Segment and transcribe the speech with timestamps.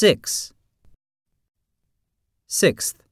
[0.00, 0.54] six,
[2.46, 3.02] sixth,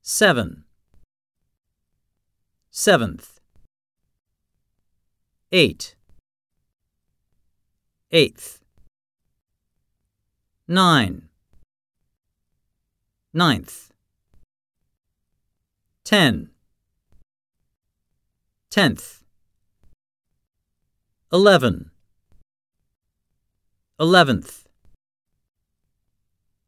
[0.00, 0.64] seven,
[2.70, 3.38] seventh,
[5.52, 5.96] eight,
[8.10, 8.58] eighth,
[10.66, 11.28] nine,
[13.34, 13.92] ninth,
[16.04, 16.48] ten,
[18.70, 19.22] tenth,
[21.30, 21.90] eleven,
[24.00, 24.65] eleventh,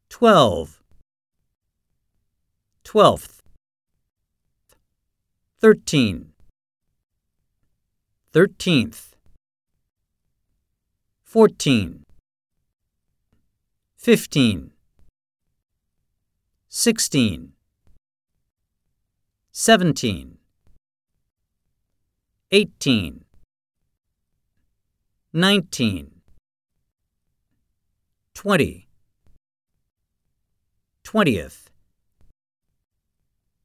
[0.09, 0.81] twelve,
[2.83, 3.41] twelfth,
[5.59, 6.33] thirteen,
[8.33, 9.15] thirteenth,
[11.23, 12.03] fourteen,
[13.95, 14.71] fifteen,
[16.67, 17.53] sixteen,
[19.51, 20.37] seventeen,
[22.51, 23.23] eighteen,
[25.31, 26.11] nineteen,
[28.33, 28.88] twenty,
[31.11, 31.71] twentieth,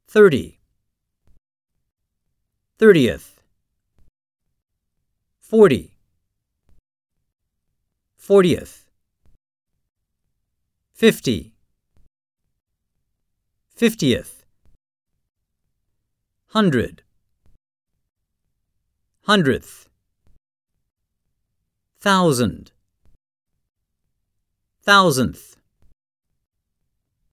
[0.07, 0.57] thirty,
[2.79, 3.39] thirtieth,
[5.39, 5.95] forty,
[8.17, 8.89] fortieth,
[10.95, 11.53] fifty,
[13.75, 14.43] fiftieth,
[16.47, 17.03] hundred,
[19.21, 19.87] hundredth,
[21.99, 22.71] thousand,
[24.81, 25.57] thousandth,